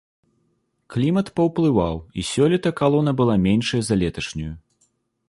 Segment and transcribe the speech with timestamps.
[0.93, 4.49] Клімат паўплываў, і сёлета калона была меншая за леташнюю.